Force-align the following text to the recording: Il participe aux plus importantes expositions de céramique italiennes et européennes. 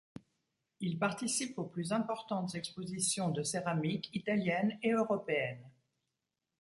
Il 0.79 0.97
participe 0.97 1.59
aux 1.59 1.65
plus 1.65 1.91
importantes 1.93 2.55
expositions 2.55 3.29
de 3.29 3.43
céramique 3.43 4.09
italiennes 4.15 4.79
et 4.81 4.93
européennes. 4.93 5.69